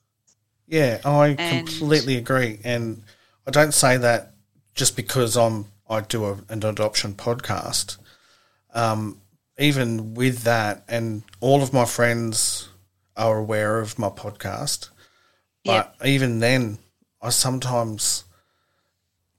[0.68, 3.03] Yeah, I And- completely agree, and
[3.45, 4.34] I don't say that
[4.76, 7.97] just because I'm I do a, an adoption podcast.
[8.74, 9.22] Um,
[9.57, 12.68] even with that, and all of my friends
[13.15, 14.89] are aware of my podcast,
[15.63, 16.80] but even then,
[17.22, 18.26] I sometimes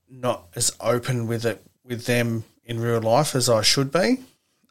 [0.08, 4.18] not as open with it with them in real life as I should be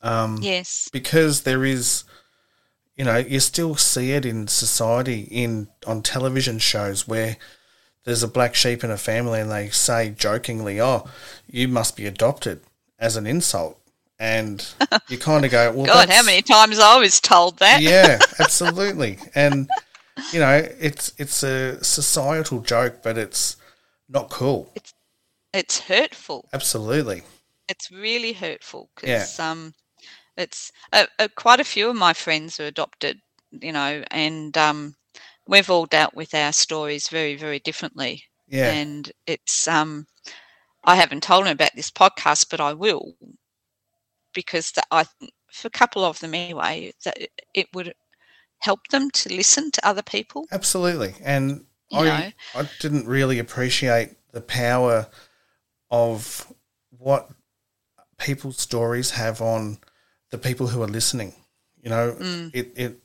[0.04, 0.88] Um, Yes.
[0.94, 2.04] because there is
[2.96, 7.38] you know you still see it in society in on television shows where
[8.06, 11.06] there's a black sheep in a family and they say jokingly oh
[11.50, 12.62] you must be adopted
[13.00, 13.80] as an insult
[14.20, 14.68] and
[15.10, 17.82] you kind of go well God, how many times I was told that.
[17.82, 19.70] yeah absolutely and
[20.32, 23.58] you know it's it's a societal joke but it's
[24.10, 24.94] not cool It's
[25.66, 26.50] hurtful.
[26.54, 27.24] absolutely
[27.68, 29.18] It's really hurtful Yeah.
[29.20, 29.74] because um,
[30.38, 33.20] it's uh, uh, quite a few of my friends are adopted,
[33.52, 34.96] you know, and um,
[35.48, 38.24] we've all dealt with our stories very, very differently.
[38.48, 40.08] yeah And it's um,
[40.84, 43.14] I haven't told them about this podcast, but I will
[44.34, 45.06] because that I
[45.52, 47.94] for a couple of them anyway that it- it would
[48.60, 50.48] help them to listen to other people.
[50.52, 51.16] Absolutely.
[51.24, 52.32] And You I, know.
[52.56, 55.08] I didn't really appreciate the power
[55.90, 56.52] of
[56.98, 57.30] what
[58.18, 59.78] people's stories have on
[60.32, 61.34] the people who are listening.
[61.82, 62.52] You know, Mm.
[62.54, 63.00] it, it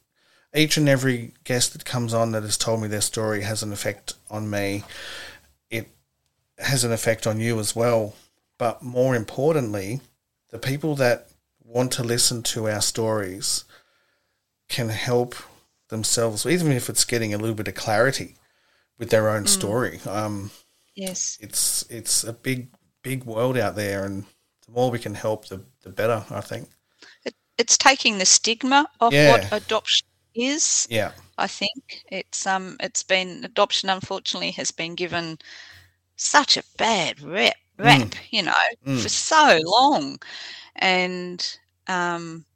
[0.54, 3.72] each and every guest that comes on that has told me their story has an
[3.72, 4.84] effect on me.
[5.70, 5.88] It
[6.58, 8.14] has an effect on you as well.
[8.58, 10.00] But more importantly,
[10.50, 11.28] the people that
[11.64, 13.64] want to listen to our stories
[14.68, 15.34] can help
[15.88, 18.36] themselves, even if it's getting a little bit of clarity
[18.98, 20.00] with their own story.
[20.06, 20.50] Um,
[20.94, 21.40] Yes.
[21.40, 22.68] it's it's a big
[23.02, 24.24] big world out there, and
[24.66, 26.24] the more we can help, the the better.
[26.30, 26.68] I think.
[27.24, 29.32] It, it's taking the stigma of Yeah.
[29.32, 30.86] what adoption is.
[30.90, 31.12] Yeah.
[31.38, 35.38] I think it's um it's been adoption unfortunately has been given
[36.16, 38.54] such a bad rep rep, you know,
[38.86, 39.02] Mm.
[39.02, 40.18] for so long.
[40.76, 42.46] And um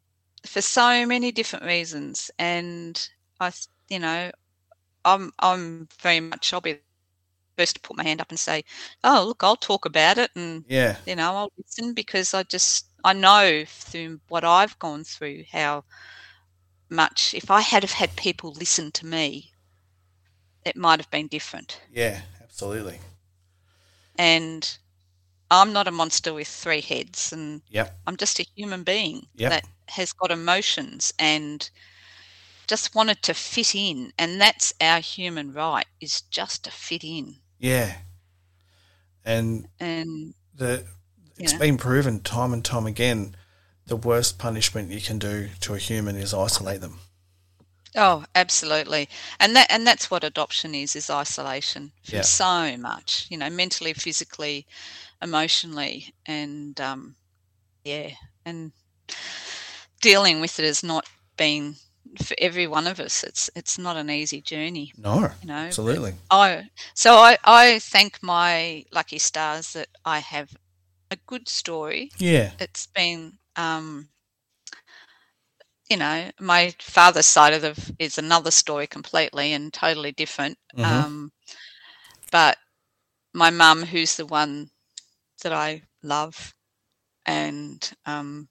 [0.46, 2.30] for so many different reasons.
[2.38, 3.08] And
[3.40, 3.52] I
[3.88, 4.32] you know,
[5.04, 6.78] I'm I'm very much I'll be
[7.56, 8.64] first to put my hand up and say,
[9.04, 10.96] Oh look, I'll talk about it and Yeah.
[11.06, 15.84] you know, I'll listen because I just I know through what I've gone through how
[16.88, 19.52] much if I had have had people listen to me,
[20.64, 21.80] it might have been different.
[21.92, 22.20] Yeah.
[22.42, 22.98] Absolutely.
[24.18, 24.78] And
[25.50, 27.94] I'm not a monster with three heads and Yep.
[28.06, 29.50] I'm just a human being Yep.
[29.50, 31.68] that has got emotions and
[32.66, 37.36] just wanted to fit in and that's our human right is just to fit in.
[37.58, 37.96] Yeah.
[39.24, 40.86] And And the
[41.38, 41.58] it's Yeah.
[41.58, 43.36] been proven time and time again
[43.86, 47.00] the worst punishment you can do to a human is isolate them.
[47.96, 49.08] Oh, absolutely.
[49.40, 52.22] And that and that's what adoption is is isolation from Yeah.
[52.22, 54.66] so much, you know, mentally, physically,
[55.22, 57.16] emotionally and um
[57.84, 58.12] yeah,
[58.46, 58.72] and
[60.00, 61.76] dealing with it has not been
[62.24, 63.24] for every one of us.
[63.24, 65.30] It's it's not an easy journey, No.
[65.40, 65.54] you know.
[65.54, 66.14] Absolutely.
[66.30, 70.50] I so I I thank my lucky stars that I have
[71.10, 72.50] a good story Yeah.
[72.58, 74.08] it's been um
[75.88, 80.84] you know my father's side of the is another story completely and totally different Mhm.
[80.84, 81.32] um
[82.30, 82.58] but
[83.32, 84.70] my mum who's the one
[85.42, 86.54] that i love
[87.26, 88.48] and um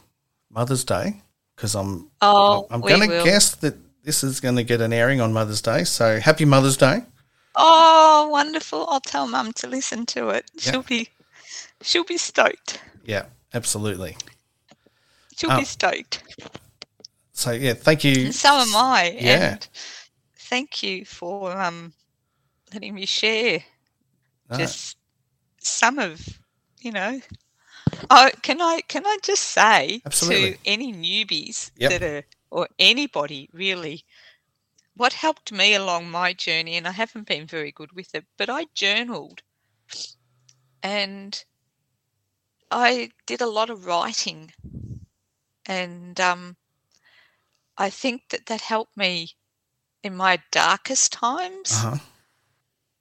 [0.48, 1.20] Mother's Day
[1.56, 4.92] because I'm oh I'm we going to guess that this is going to get an
[4.92, 5.82] airing on Mother's Day.
[5.84, 7.02] So happy Mother's Day.
[7.56, 10.70] oh wonderful i'll tell mum to listen to it Yeah.
[10.72, 11.08] she'll be
[11.82, 14.16] she'll be stoked Yeah, absolutely.
[15.36, 15.58] she'll Oh.
[15.58, 16.22] be stoked
[17.32, 18.26] So yeah, thank you.
[18.26, 19.50] and so am i Yeah.
[19.52, 19.68] and
[20.38, 21.92] thank you for um
[22.72, 23.62] letting me share
[24.50, 24.96] No, just
[25.60, 26.26] some of
[26.80, 27.20] you know
[28.11, 30.53] oh can i can i just say Absolutely.
[30.53, 31.90] to any newbies Yep.
[31.90, 34.05] that are or anybody really
[34.95, 38.49] what helped me along my journey and i haven't been very good with it but
[38.51, 39.43] i journaled
[40.82, 41.45] and
[42.70, 44.53] i did a lot of writing
[45.66, 46.57] and um
[47.78, 49.32] i think that that helped me
[50.03, 51.99] in my darkest times uh-huh.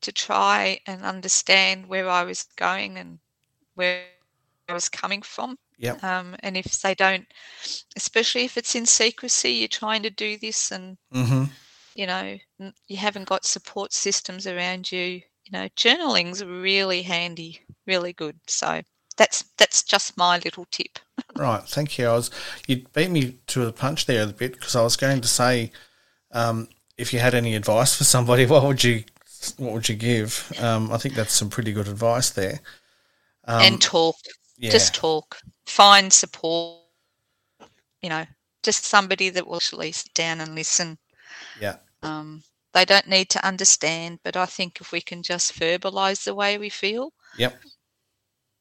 [0.02, 3.20] to try and understand where I was going and
[3.76, 4.06] where
[4.72, 5.58] I was coming from.
[5.78, 6.04] Yep.
[6.04, 7.26] Um, and if they don't,
[7.96, 11.46] especially if it's in secrecy, you're trying to do this and, Mm-hmm.
[11.96, 12.38] you know,
[12.88, 18.40] you haven't got support systems around you, you know, journaling's really handy, really good.
[18.48, 18.82] So
[19.18, 21.00] that's that's just my little tip.
[21.36, 21.64] Right.
[21.64, 22.08] Thank you.
[22.08, 22.30] I was
[22.68, 25.72] you beat me to the punch there a bit because I was going to say,
[26.32, 26.68] um,
[26.98, 29.04] if you had any advice for somebody, what would you
[29.58, 30.52] what would you give?
[30.60, 32.60] Um, I think that's some pretty good advice there.
[33.46, 34.16] Um, and talk.
[34.62, 34.72] Yeah.
[34.72, 35.40] Just talk.
[35.66, 36.80] Find support.
[38.02, 38.26] You know,
[38.64, 40.98] just somebody that will actually sit down and listen.
[41.60, 41.78] yeah.
[42.04, 42.44] Um,
[42.74, 46.58] they don't need to understand, but I think if we can just verbalize the way
[46.58, 47.62] we feel, Yep.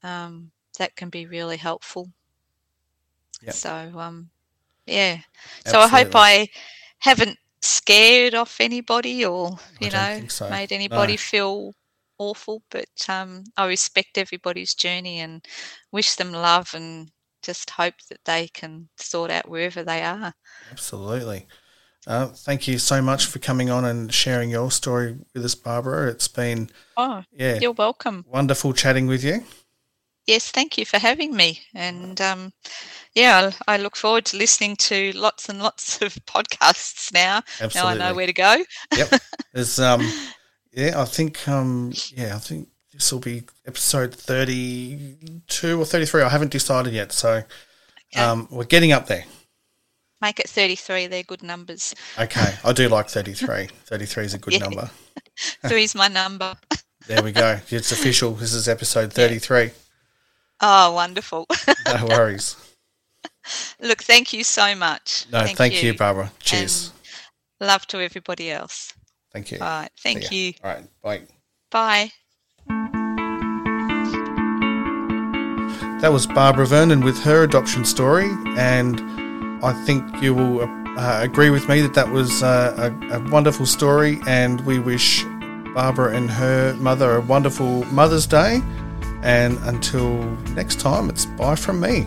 [0.02, 2.10] um, that can be really helpful.
[3.42, 3.54] Yep.
[3.54, 4.30] So, um,
[4.86, 5.18] yeah.
[5.64, 6.48] So I hope I
[6.98, 10.48] haven't scared off anybody or you know so.
[10.50, 11.18] made anybody No.
[11.18, 11.74] feel
[12.20, 12.62] awful.
[12.70, 15.44] But um, I respect everybody's journey and
[15.90, 17.10] wish them love and
[17.42, 20.32] just hope that they can sort out wherever they are.
[20.70, 21.46] Absolutely.
[22.06, 26.08] Uh, thank you so much for coming on and sharing your story with us, Barbra.
[26.08, 28.24] It's been Oh, yeah you're welcome.
[28.28, 29.44] wonderful chatting with you.
[30.26, 31.60] Yes, thank you for having me.
[31.74, 32.52] And um,
[33.14, 37.42] yeah, I I look forward to listening to lots and lots of podcasts now.
[37.60, 37.98] Absolutely.
[37.98, 38.64] Now I know where to go.
[38.96, 39.08] yep.
[39.52, 40.00] There's um
[40.72, 45.16] yeah, I think um yeah, I think this will be episode thirty
[45.48, 46.22] two or thirty three.
[46.22, 47.42] I haven't decided yet, so
[48.12, 48.22] Okay.
[48.22, 49.24] um we're getting up there.
[50.20, 51.06] make it 33.
[51.06, 51.94] They're good numbers.
[52.18, 53.68] Okay, I do like 33.
[53.86, 54.58] 33 is a good Yeah.
[54.60, 54.90] number.
[55.66, 56.56] Three's my number.
[57.06, 57.58] There we go.
[57.70, 58.32] It's official.
[58.34, 59.70] This is episode 33.
[60.60, 61.46] Oh, wonderful.
[61.86, 62.56] No worries.
[63.80, 65.24] Look, thank you so much.
[65.32, 65.94] No, thank, you.
[65.96, 66.30] Barbra.
[66.40, 66.92] Cheers.
[67.58, 68.92] And love to everybody else.
[69.32, 69.58] Thank you.
[69.60, 69.90] All right.
[70.02, 70.52] Thank you.
[70.62, 71.22] All right, bye.
[71.70, 72.12] Bye.
[76.00, 79.00] That was Barbra Vernon with her adoption story, and
[79.62, 80.62] I think you will
[80.98, 85.24] uh, agree with me that that was uh, a, a wonderful story, and we wish
[85.74, 88.60] Barbra and her mother a wonderful Mother's Day.
[89.22, 90.22] And until
[90.54, 92.06] next time, it's bye from me.